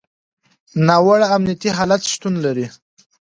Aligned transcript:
ناوړه 0.87 1.27
امنیتي 1.35 1.69
حالت 1.77 2.01
شتون 2.11 2.33
لري. 2.45 2.65